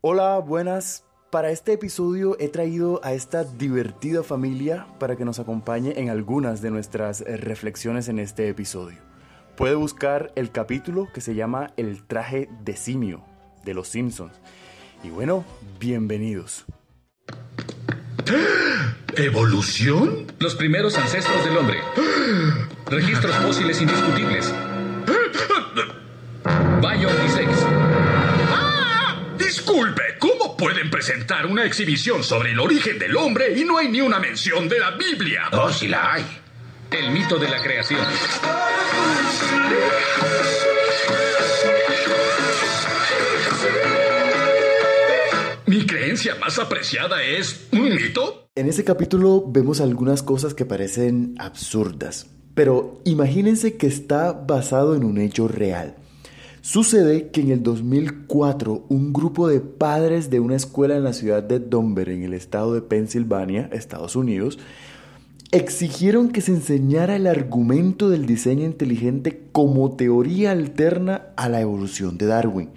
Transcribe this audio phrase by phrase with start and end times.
[0.00, 1.04] Hola, buenas.
[1.30, 6.62] Para este episodio he traído a esta divertida familia para que nos acompañe en algunas
[6.62, 8.96] de nuestras eh, reflexiones en este episodio.
[9.56, 13.22] Puede buscar el capítulo que se llama El traje de simio
[13.64, 14.32] de los Simpsons.
[15.02, 15.44] Y bueno,
[15.78, 16.64] bienvenidos.
[19.16, 20.26] ¿Evolución?
[20.38, 21.78] Los primeros ancestros del hombre.
[22.86, 24.52] Registros fósiles indiscutibles.
[26.82, 27.48] Bayo y Sex.
[29.38, 34.00] Disculpe, ¿cómo pueden presentar una exhibición sobre el origen del hombre y no hay ni
[34.00, 35.48] una mención de la Biblia?
[35.52, 36.24] Oh, sí la hay.
[36.90, 38.00] El mito de la creación.
[46.18, 48.50] ¿Mi creencia más apreciada es un mito?
[48.56, 55.04] En ese capítulo vemos algunas cosas que parecen absurdas, pero imagínense que está basado en
[55.04, 55.94] un hecho real.
[56.60, 61.40] Sucede que en el 2004 un grupo de padres de una escuela en la ciudad
[61.44, 64.58] de Denver, en el estado de Pensilvania, Estados Unidos,
[65.52, 72.18] exigieron que se enseñara el argumento del diseño inteligente como teoría alterna a la evolución
[72.18, 72.70] de Darwin.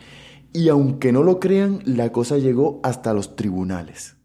[0.53, 4.17] Y aunque no lo crean, la cosa llegó hasta los tribunales.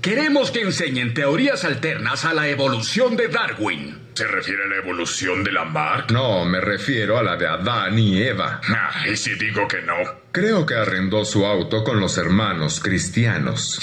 [0.00, 4.08] Queremos que enseñen teorías alternas a la evolución de Darwin.
[4.14, 6.06] ¿Se refiere a la evolución de la Mark?
[6.10, 8.62] No, me refiero a la de Adán y Eva.
[8.68, 9.96] Ah, ¿y si digo que no?
[10.32, 13.78] Creo que arrendó su auto con los hermanos cristianos.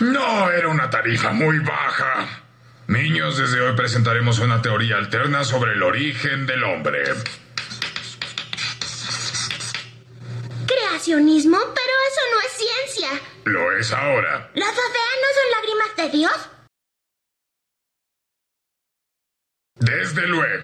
[0.00, 2.44] No, era una tarifa muy baja.
[2.88, 7.02] Niños, desde hoy presentaremos una teoría alterna sobre el origen del hombre.
[11.06, 13.08] Creacionismo, pero eso no es ciencia.
[13.44, 14.50] Lo es ahora.
[14.54, 16.32] ¿Las no son lágrimas de Dios?
[19.78, 20.62] Desde luego.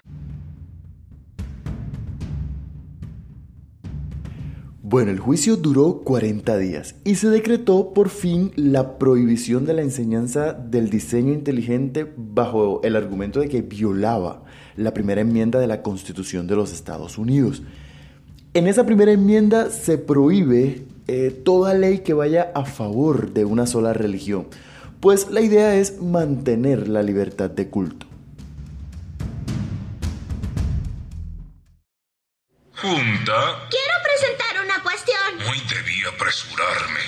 [4.81, 9.81] Bueno, el juicio duró 40 días y se decretó por fin la prohibición de la
[9.81, 14.43] enseñanza del diseño inteligente bajo el argumento de que violaba
[14.75, 17.63] la primera enmienda de la Constitución de los Estados Unidos.
[18.55, 23.65] En esa primera enmienda se prohíbe eh, toda ley que vaya a favor de una
[23.65, 24.47] sola religión,
[24.99, 28.05] pues la idea es mantener la libertad de culto.
[32.75, 33.67] Junta.
[33.71, 35.47] Quiero presentar una cuestión.
[35.47, 36.99] Muy debí apresurarme.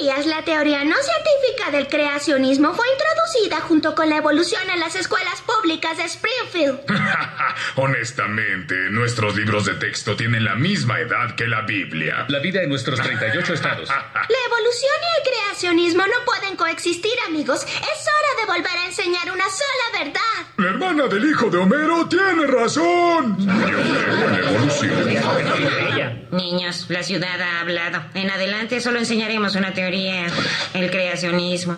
[0.00, 4.94] Días la teoría no científica del creacionismo fue introducida junto con la evolución en las
[4.96, 6.80] escuelas públicas de Springfield.
[7.76, 12.26] Honestamente, nuestros libros de texto tienen la misma edad que la Biblia.
[12.28, 13.88] La vida en nuestros 38 estados.
[14.32, 17.64] La evolución y el creacionismo no pueden coexistir, amigos.
[17.64, 20.46] Es hora de volver a enseñar una sola verdad.
[20.56, 23.36] La hermana del hijo de Homero tiene razón.
[23.38, 26.01] Yo creo en la evolución.
[26.32, 28.00] Niños, la ciudad ha hablado.
[28.14, 30.26] En adelante solo enseñaremos una teoría,
[30.72, 31.76] el creacionismo.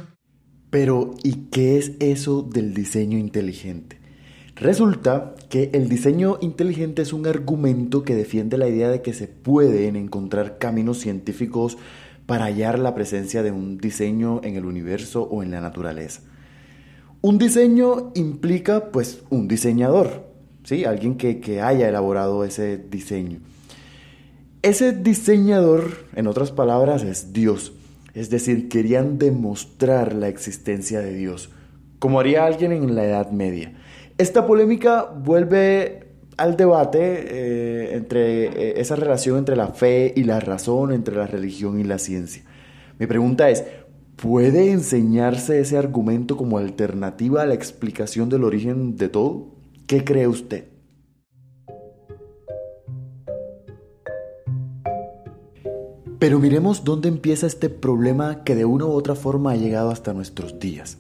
[0.71, 3.99] Pero, ¿y qué es eso del diseño inteligente?
[4.55, 9.27] Resulta que el diseño inteligente es un argumento que defiende la idea de que se
[9.27, 11.77] pueden encontrar caminos científicos
[12.27, 16.23] para hallar la presencia de un diseño en el universo o en la naturaleza.
[17.23, 20.29] Un diseño implica pues un diseñador,
[20.63, 20.85] ¿sí?
[20.85, 23.41] alguien que, que haya elaborado ese diseño.
[24.65, 27.75] Ese diseñador, en otras palabras, es Dios.
[28.15, 31.51] Es decir, querían demostrar la existencia de Dios,
[31.99, 33.75] como haría alguien en la Edad Media.
[34.17, 36.07] Esta polémica vuelve
[36.39, 41.27] al debate eh, entre eh, esa relación entre la fe y la razón, entre la
[41.27, 42.43] religión y la ciencia.
[42.99, 43.65] Mi pregunta es,
[44.17, 49.49] ¿puede enseñarse ese argumento como alternativa a la explicación del origen de todo?
[49.87, 50.74] ¿Qué cree usted?
[56.25, 60.15] Pero miremos dónde empieza este problema que de una u otra forma ha llegado hasta
[60.15, 60.97] nuestros días.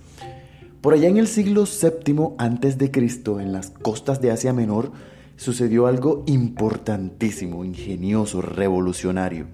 [0.82, 4.92] Por allá en el siglo VII antes de Cristo, en las costas de Asia Menor,
[5.36, 9.46] sucedió algo importantísimo, ingenioso, revolucionario.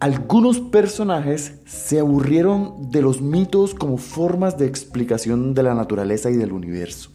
[0.00, 6.36] Algunos personajes se aburrieron de los mitos como formas de explicación de la naturaleza y
[6.36, 7.08] del universo.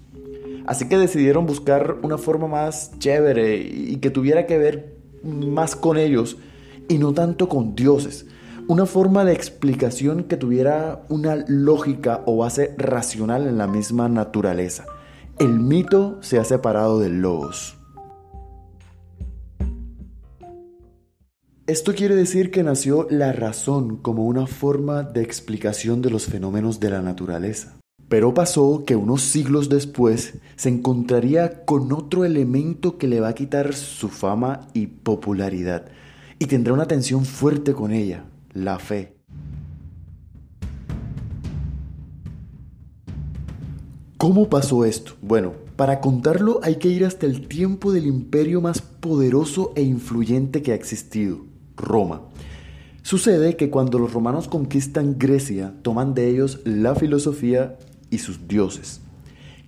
[0.66, 6.00] Así que decidieron buscar una forma más chévere y que tuviera que ver más con
[6.00, 6.38] ellos
[6.90, 8.26] y no tanto con dioses.
[8.68, 14.86] Una forma de explicación que tuviera una lógica o base racional en la misma naturaleza.
[15.40, 17.78] El mito se ha separado del logos.
[21.66, 26.80] Esto quiere decir que nació la razón como una forma de explicación de los fenómenos
[26.80, 27.78] de la naturaleza.
[28.08, 33.36] Pero pasó que unos siglos después se encontraría con otro elemento que le va a
[33.36, 35.86] quitar su fama y popularidad
[36.40, 39.14] y tendrá una tensión fuerte con ella, la fe.
[44.18, 45.14] ¿Cómo pasó esto?
[45.22, 50.62] Bueno, para contarlo hay que ir hasta el tiempo del imperio más poderoso e influyente
[50.62, 51.46] que ha existido,
[51.78, 52.24] Roma.
[53.02, 57.78] Sucede que cuando los romanos conquistan Grecia, toman de ellos la filosofía
[58.10, 59.00] y sus dioses.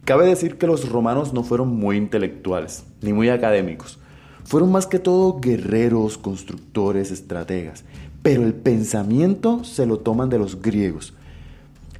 [0.04, 4.00] Cabe decir que los romanos no fueron muy intelectuales, ni muy académicos.
[4.44, 7.84] Fueron más que todo guerreros, constructores, estrategas.
[8.22, 11.14] Pero el pensamiento se lo toman de los griegos.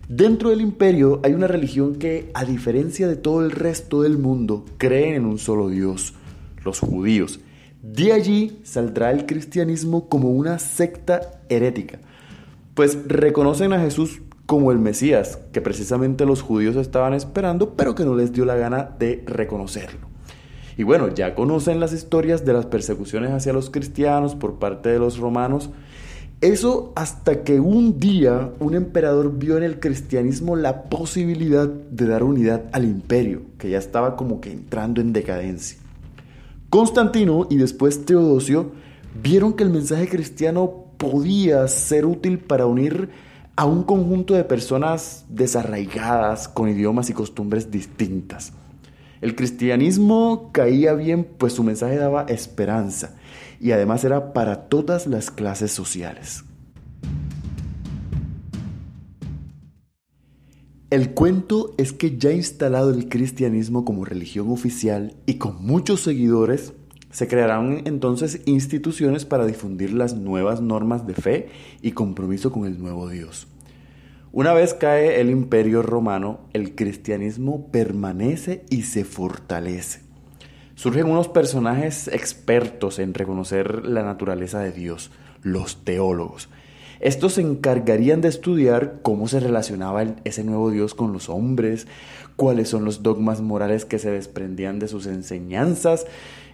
[0.08, 4.66] Dentro del imperio hay una religión que, a diferencia de todo el resto del mundo,
[4.78, 6.14] creen en un solo Dios,
[6.66, 7.40] los judíos.
[7.82, 12.00] De allí saldrá el cristianismo como una secta herética,
[12.74, 18.04] pues reconocen a Jesús como el Mesías, que precisamente los judíos estaban esperando, pero que
[18.04, 20.11] no les dio la gana de reconocerlo.
[20.82, 24.98] Y bueno, ya conocen las historias de las persecuciones hacia los cristianos por parte de
[24.98, 25.70] los romanos.
[26.42, 32.24] Eso hasta que un día un emperador vio en el cristianismo la posibilidad de dar
[32.24, 35.78] unidad al imperio, que ya estaba como que entrando en decadencia.
[36.72, 38.72] Constantino y después Teodosio
[39.22, 43.10] vieron que el mensaje cristiano podía ser útil para unir
[43.56, 48.54] a un conjunto de personas desarraigadas con idiomas y costumbres distintas.
[49.22, 53.16] El cristianismo caía bien pues su mensaje daba esperanza
[53.60, 56.44] y además era para todas las clases sociales.
[60.90, 66.74] El cuento es que ya instalado el cristianismo como religión oficial y con muchos seguidores,
[67.12, 71.50] se crearán entonces instituciones para difundir las nuevas normas de fe
[71.82, 73.48] y compromiso con el nuevo Dios.
[74.34, 80.00] Una vez cae el imperio romano, el cristianismo permanece y se fortalece.
[80.76, 85.12] Surgen unos personajes expertos en reconocer la naturaleza de Dios,
[85.42, 86.48] los teólogos.
[87.02, 91.88] Estos se encargarían de estudiar cómo se relacionaba ese nuevo Dios con los hombres,
[92.38, 96.06] cuáles son los dogmas morales que se desprendían de sus enseñanzas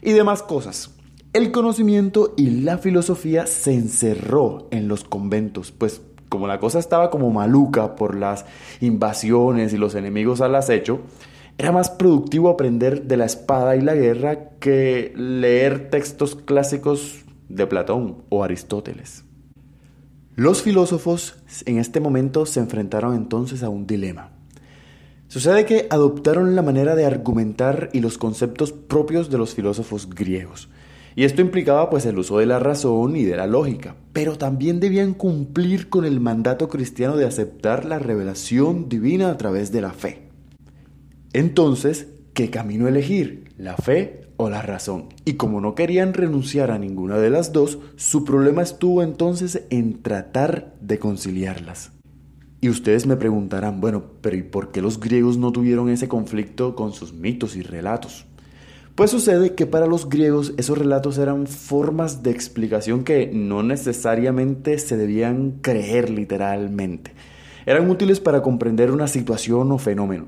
[0.02, 0.96] y demás cosas.
[1.34, 7.10] El conocimiento y la filosofía se encerró en los conventos, pues como la cosa estaba
[7.10, 8.46] como maluca por las
[8.82, 11.02] invasiones y los enemigos al acecho,
[11.58, 17.66] era más productivo aprender de la espada y la guerra que leer textos clásicos de
[17.66, 19.24] Platón o Aristóteles.
[20.36, 24.30] Los filósofos en este momento se enfrentaron entonces a un dilema.
[25.30, 30.70] Sucede que adoptaron la manera de argumentar y los conceptos propios de los filósofos griegos,
[31.18, 34.80] y esto implicaba pues el uso de la razón y de la lógica, pero también
[34.80, 39.94] debían cumplir con el mandato cristiano de aceptar la revelación divina a través de la
[39.94, 40.30] fe.
[41.34, 43.46] Entonces, ¿qué camino elegir?
[43.58, 45.08] ¿La fe o la razón?
[45.26, 50.04] Y como no querían renunciar a ninguna de las dos, su problema estuvo entonces en
[50.04, 51.94] tratar de conciliarlas.
[52.62, 56.76] Y ustedes me preguntarán, bueno, pero ¿y por qué los griegos no tuvieron ese conflicto
[56.76, 58.28] con sus mitos y relatos?
[58.98, 64.80] Pues sucede que para los griegos esos relatos eran formas de explicación que no necesariamente
[64.80, 67.14] se debían creer literalmente.
[67.68, 70.26] Eran útiles para comprender una situación o fenómeno.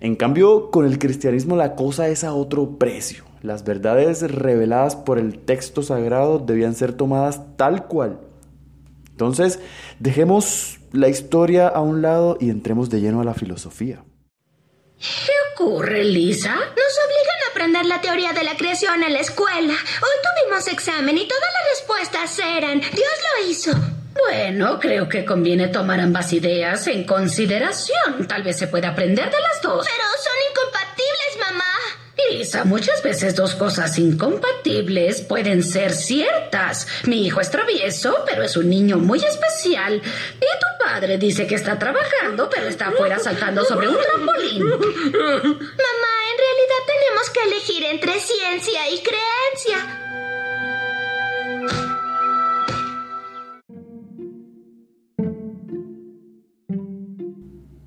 [0.00, 3.24] En cambio, con el cristianismo la cosa es a otro precio.
[3.42, 8.20] Las verdades reveladas por el texto sagrado debían ser tomadas tal cual.
[9.10, 9.60] Entonces,
[9.98, 14.06] dejemos la historia a un lado y entremos de lleno a la filosofía.
[14.98, 16.54] ¿Qué ocurre, Lisa?
[16.54, 19.72] Nos obligan a aprender la teoría de la creación en la escuela.
[19.72, 23.70] Hoy tuvimos examen y todas las respuestas eran Dios lo hizo.
[24.12, 28.28] Bueno, creo que conviene tomar ambas ideas en consideración.
[28.28, 29.86] Tal vez se pueda aprender de las dos.
[29.86, 31.64] Pero son incompatibles, mamá.
[32.30, 36.86] Lisa, muchas veces dos cosas incompatibles pueden ser ciertas.
[37.04, 39.94] Mi hijo es travieso, pero es un niño muy especial.
[39.94, 44.64] Y tu padre dice que está trabajando, pero está afuera saltando sobre un trampolín.
[44.68, 45.95] Mamá,
[47.44, 50.02] elegir entre ciencia y creencia.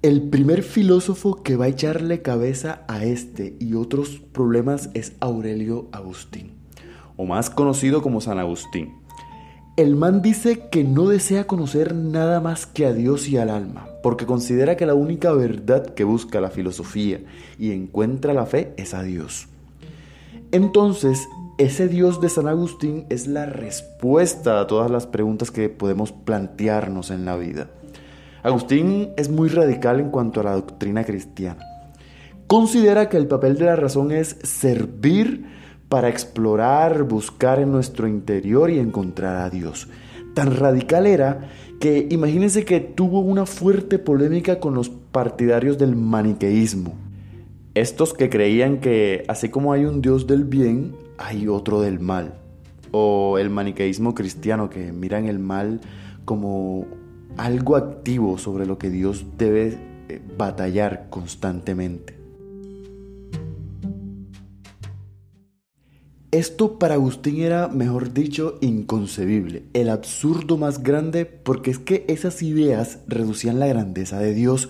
[0.02, 5.90] El primer filósofo que va a echarle cabeza a este y otros problemas es Aurelio
[5.92, 6.58] Agustín,
[7.18, 8.99] o más conocido como San Agustín.
[9.80, 13.88] El man dice que no desea conocer nada más que a Dios y al alma,
[14.04, 17.22] porque considera que la única verdad que busca la filosofía
[17.58, 19.48] y encuentra la fe es a Dios.
[20.52, 26.12] Entonces, ese Dios de San Agustín es la respuesta a todas las preguntas que podemos
[26.12, 27.70] plantearnos en la vida.
[28.44, 31.66] Agustín es muy radical en cuanto a la doctrina cristiana.
[32.48, 35.46] Considera que el papel de la razón es servir
[35.90, 39.88] para explorar, buscar en nuestro interior y encontrar a Dios.
[40.36, 46.94] Tan radical era que imagínense que tuvo una fuerte polémica con los partidarios del maniqueísmo.
[47.74, 52.36] Estos que creían que así como hay un Dios del bien, hay otro del mal.
[52.92, 55.80] O el maniqueísmo cristiano que miran el mal
[56.26, 56.86] como
[57.38, 59.78] algo activo sobre lo que Dios debe
[60.10, 62.19] eh, batallar constantemente.
[66.32, 72.44] Esto para Agustín era, mejor dicho, inconcebible, el absurdo más grande, porque es que esas
[72.44, 74.70] ideas reducían la grandeza de Dios,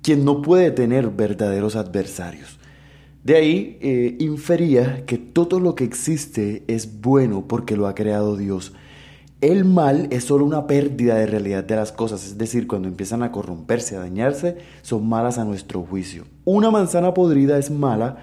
[0.00, 2.60] quien no puede tener verdaderos adversarios.
[3.24, 8.36] De ahí eh, infería que todo lo que existe es bueno porque lo ha creado
[8.36, 8.72] Dios.
[9.40, 13.24] El mal es solo una pérdida de realidad de las cosas, es decir, cuando empiezan
[13.24, 16.26] a corromperse, a dañarse, son malas a nuestro juicio.
[16.44, 18.18] Una manzana podrida es mala,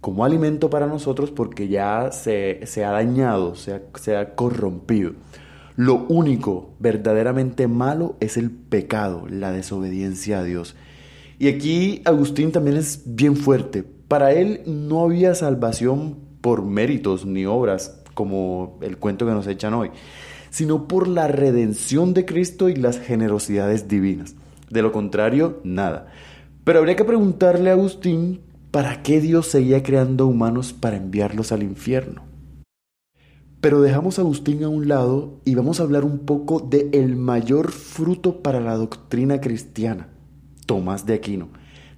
[0.00, 5.12] como alimento para nosotros porque ya se, ha dañado, se se ha corrompido.
[5.76, 10.74] Lo único verdaderamente malo es el pecado, la desobediencia a Dios.
[11.38, 13.84] Y aquí Agustín también es bien fuerte.
[14.08, 19.74] Para él no había salvación por méritos ni obras, como el cuento que nos echan
[19.74, 19.92] hoy,
[20.50, 24.34] sino por la redención de Cristo y las generosidades divinas.
[24.70, 26.08] De lo contrario, nada.
[26.64, 28.40] Pero habría que preguntarle a Agustín
[28.70, 32.22] ¿Para qué Dios seguía creando humanos para enviarlos al infierno?
[33.62, 37.16] Pero dejamos a Agustín a un lado y vamos a hablar un poco de el
[37.16, 40.08] mayor fruto para la doctrina cristiana,
[40.66, 41.48] Tomás de Aquino,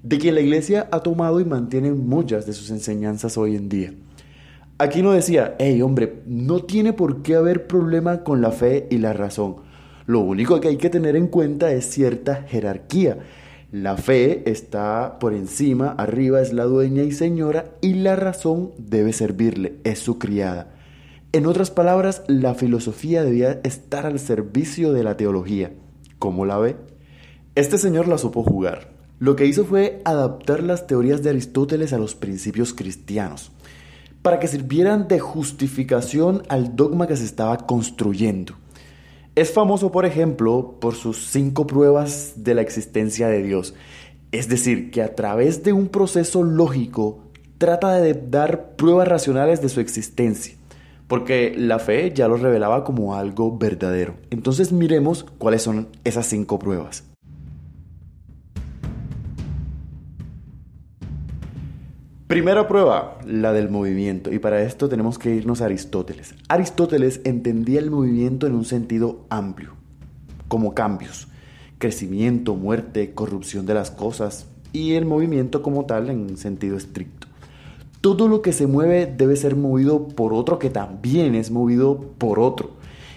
[0.04, 3.92] de quien la iglesia ha tomado y mantiene muchas de sus enseñanzas hoy en día.
[4.78, 9.12] Aquino decía, hey hombre, no tiene por qué haber problema con la fe y la
[9.12, 9.56] razón.
[10.06, 13.18] Lo único que hay que tener en cuenta es cierta jerarquía
[13.72, 19.12] la fe está por encima, arriba es la dueña y señora y la razón debe
[19.12, 20.74] servirle, es su criada.
[21.32, 25.72] En otras palabras, la filosofía debía estar al servicio de la teología.
[26.18, 26.74] ¿Cómo la ve?
[27.54, 28.90] Este señor la supo jugar.
[29.20, 33.52] Lo que hizo fue adaptar las teorías de Aristóteles a los principios cristianos,
[34.22, 38.54] para que sirvieran de justificación al dogma que se estaba construyendo.
[39.40, 43.72] Es famoso, por ejemplo, por sus cinco pruebas de la existencia de Dios.
[44.32, 47.20] Es decir, que a través de un proceso lógico
[47.56, 50.56] trata de dar pruebas racionales de su existencia,
[51.08, 54.16] porque la fe ya lo revelaba como algo verdadero.
[54.28, 57.09] Entonces miremos cuáles son esas cinco pruebas.
[62.30, 66.36] Primera prueba, la del movimiento, y para esto tenemos que irnos a Aristóteles.
[66.46, 69.72] Aristóteles entendía el movimiento en un sentido amplio,
[70.46, 71.26] como cambios,
[71.78, 77.26] crecimiento, muerte, corrupción de las cosas, y el movimiento como tal en sentido estricto.
[78.00, 82.38] Todo lo que se mueve debe ser movido por otro que también es movido por
[82.38, 82.74] otro,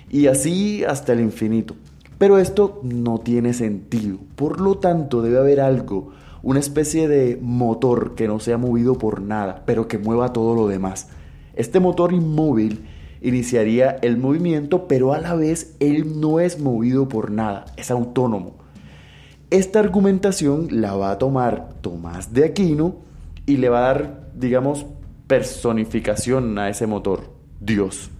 [0.10, 1.75] y así hasta el infinito.
[2.17, 6.13] Pero esto no tiene sentido, por lo tanto debe haber algo
[6.44, 10.68] una especie de motor que no sea movido por nada, pero que mueva todo lo
[10.68, 11.08] demás.
[11.56, 12.86] Este motor inmóvil
[13.22, 18.58] iniciaría el movimiento, pero a la vez él no es movido por nada, es autónomo.
[19.50, 22.98] Esta argumentación la va a tomar Tomás de Aquino
[23.46, 24.86] y le va a dar, digamos,
[25.28, 27.32] personificación a ese motor,
[27.62, 28.12] Dios.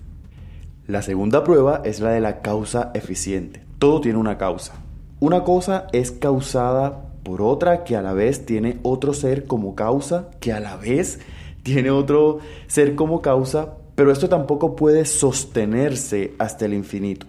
[0.88, 3.66] La segunda prueba es la de la causa eficiente.
[3.80, 4.74] Todo tiene una causa.
[5.20, 10.30] Una cosa es causada por otra que a la vez tiene otro ser como causa,
[10.40, 11.20] que a la vez
[11.64, 17.26] tiene otro ser como causa, pero esto tampoco puede sostenerse hasta el infinito.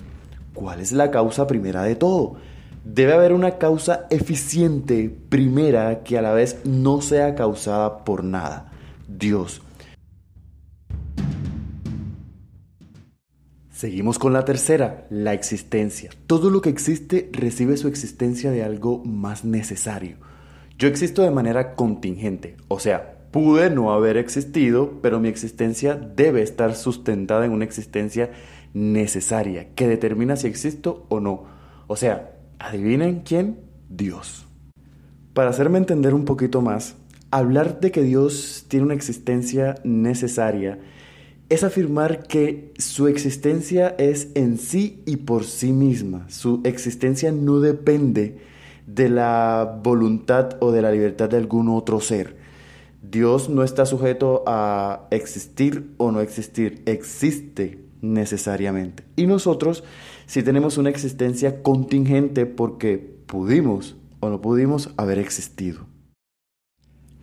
[0.53, 2.35] ¿Cuál es la causa primera de todo?
[2.85, 8.71] Debe haber una causa eficiente primera que a la vez no sea causada por nada,
[9.09, 9.63] Dios.
[13.85, 16.09] Seguimos con la tercera, la existencia.
[16.27, 20.17] Todo lo que existe recibe su existencia de algo más necesario.
[20.79, 26.41] Yo existo de manera contingente, o sea, pude no haber existido, pero mi existencia debe
[26.41, 28.31] estar sustentada en una existencia
[28.73, 31.45] necesaria que determina si existo o no.
[31.87, 33.59] O sea, adivinen quién,
[33.91, 34.47] Dios.
[35.35, 36.97] Para hacerme entender un poquito más,
[37.31, 40.79] hablar de que Dios tiene una existencia necesaria
[41.49, 46.27] es afirmar que su existencia es en sí y por sí misma.
[46.29, 48.39] Su existencia no depende
[48.87, 52.37] de la voluntad o de la libertad de algún otro ser.
[53.03, 59.05] Dios no está sujeto a existir o no existir, existe necesariamente.
[59.17, 59.85] Y nosotros
[60.27, 65.87] sí tenemos una existencia contingente porque pudimos o no pudimos haber existido.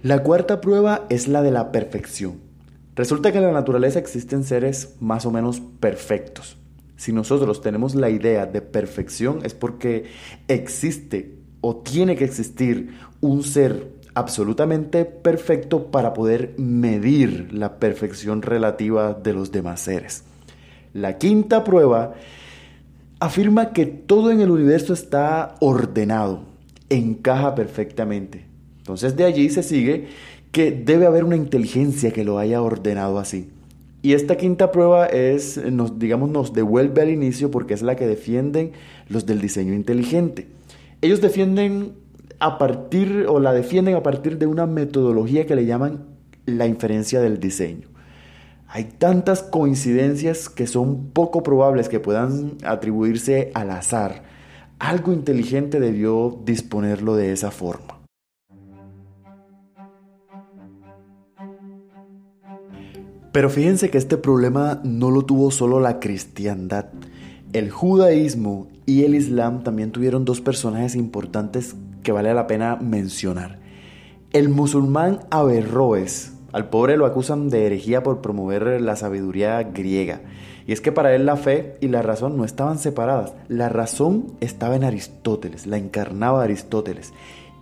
[0.03, 2.50] La cuarta prueba es la de la perfección.
[2.95, 6.57] Resulta que en la naturaleza existen seres más o menos perfectos.
[6.97, 10.05] Si nosotros tenemos la idea de perfección es porque
[10.47, 19.13] existe o tiene que existir un ser absolutamente perfecto para poder medir la perfección relativa
[19.13, 20.23] de los demás seres.
[20.93, 22.13] La quinta prueba
[23.19, 26.43] afirma que todo en el universo está ordenado,
[26.89, 28.45] encaja perfectamente.
[28.79, 30.09] Entonces de allí se sigue
[30.51, 33.49] que debe haber una inteligencia que lo haya ordenado así.
[34.01, 38.07] Y esta quinta prueba es, nos, digamos, nos devuelve al inicio porque es la que
[38.07, 38.71] defienden
[39.07, 40.47] los del diseño inteligente.
[41.01, 41.93] Ellos defienden
[42.39, 46.05] a partir, o la defienden a partir de una metodología que le llaman
[46.47, 47.87] la inferencia del diseño.
[48.67, 54.23] Hay tantas coincidencias que son poco probables que puedan atribuirse al azar.
[54.79, 58.00] Algo inteligente debió disponerlo de esa forma.
[63.31, 66.87] Pero fíjense que este problema no lo tuvo solo la cristiandad.
[67.53, 73.59] El judaísmo y el islam también tuvieron dos personajes importantes que vale la pena mencionar.
[74.33, 80.21] El musulmán Averroes, al pobre lo acusan de herejía por promover la sabiduría griega.
[80.67, 83.33] Y es que para él la fe y la razón no estaban separadas.
[83.47, 87.13] La razón estaba en Aristóteles, la encarnaba Aristóteles.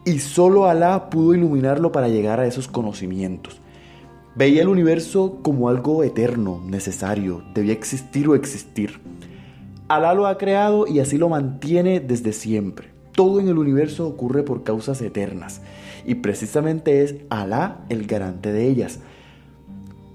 [0.05, 3.61] Y solo Alá pudo iluminarlo para llegar a esos conocimientos.
[4.39, 9.01] Veía el universo como algo eterno, necesario, debía existir o existir.
[9.89, 12.87] Alá lo ha creado y así lo mantiene desde siempre.
[13.11, 15.61] Todo en el universo ocurre por causas eternas
[16.05, 19.01] y precisamente es Alá el garante de ellas.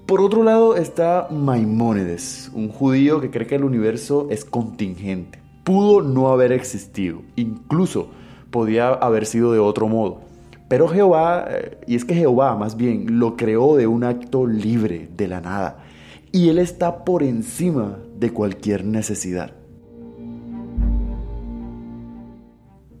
[0.07, 5.39] Por otro lado está Maimónides, un judío que cree que el universo es contingente.
[5.63, 8.07] Pudo no haber existido, incluso
[8.49, 10.24] podía haber sido de otro modo.
[10.67, 15.09] Pero Jehová, eh, y es que Jehová más bien, lo creó de un acto libre,
[15.15, 15.83] de la nada.
[16.31, 19.53] Y Él está por encima de cualquier necesidad.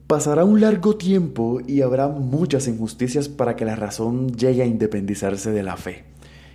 [0.07, 5.51] Pasará un largo tiempo y habrá muchas injusticias para que la razón llegue a independizarse
[5.51, 6.05] de la fe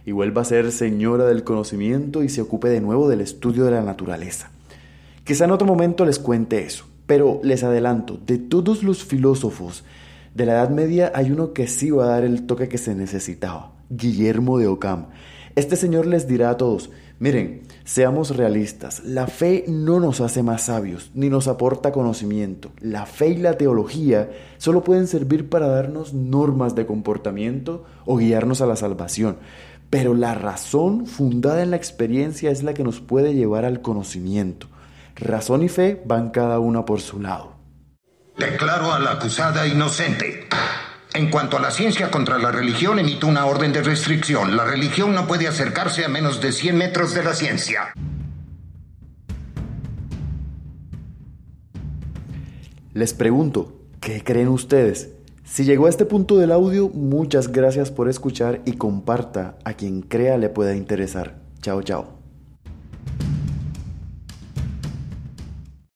[0.07, 3.73] y vuelva a ser señora del conocimiento y se ocupe de nuevo del estudio de
[3.73, 4.51] la naturaleza.
[5.25, 9.85] Quizá en otro momento les cuente eso, pero les adelanto, de todos los filósofos
[10.35, 12.95] de la Edad Media hay uno que sí va a dar el toque que se
[12.95, 15.07] necesitaba, Guillermo de Ocam.
[15.57, 20.62] Este señor les dirá a todos, miren, seamos realistas, la fe no nos hace más
[20.62, 22.71] sabios, ni nos aporta conocimiento.
[22.81, 28.61] La fe y la teología solo pueden servir para darnos normas de comportamiento o guiarnos
[28.61, 29.38] a la salvación.
[29.90, 34.69] Pero la razón fundada en la experiencia es la que nos puede llevar al conocimiento.
[35.16, 37.60] Razón y fe van cada una por su lado.
[38.40, 40.48] Declaro a la acusada inocente.
[41.12, 44.57] En cuanto a la ciencia contra la religión, emito una orden de restricción.
[44.57, 47.92] La religión no puede acercarse a menos de 100 metros de la ciencia.
[52.94, 55.11] Les pregunto, ¿qué creen ustedes?
[55.44, 60.00] Si llegó a este punto del audio, muchas gracias por escuchar y comparta a quien
[60.00, 61.37] crea le pueda interesar.
[61.61, 62.20] Chao, chao.